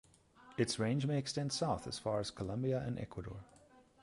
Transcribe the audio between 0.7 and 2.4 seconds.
range may extend south as far as